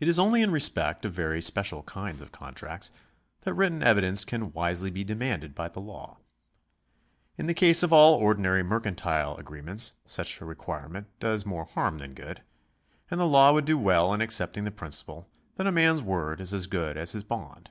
It 0.00 0.08
is 0.08 0.18
only 0.18 0.40
in 0.40 0.50
respect 0.52 1.04
of 1.04 1.12
very 1.12 1.42
special 1.42 1.82
kinds 1.82 2.22
of 2.22 2.32
contracts 2.32 2.90
that 3.42 3.52
written 3.52 3.82
evidence 3.82 4.24
can 4.24 4.54
wisely 4.54 4.90
be 4.90 5.04
demanded 5.04 5.54
by 5.54 5.68
the 5.68 5.80
law. 5.82 6.16
In 7.36 7.46
the 7.46 7.52
case 7.52 7.82
of 7.82 7.92
all 7.92 8.14
ordinary 8.14 8.62
mercantile 8.62 9.36
agreements 9.36 9.92
such 10.06 10.40
a 10.40 10.46
require 10.46 10.88
ment 10.88 11.08
does 11.20 11.44
more 11.44 11.66
harm 11.66 11.98
than 11.98 12.14
good; 12.14 12.40
and 13.10 13.20
the 13.20 13.26
law 13.26 13.52
would 13.52 13.66
do 13.66 13.76
well 13.76 14.14
in 14.14 14.22
accepting 14.22 14.64
the 14.64 14.70
principle 14.70 15.28
that 15.56 15.66
a 15.66 15.70
man's 15.70 16.00
word 16.00 16.40
is 16.40 16.54
as 16.54 16.66
good 16.66 16.96
as 16.96 17.12
his 17.12 17.22
bond. 17.22 17.68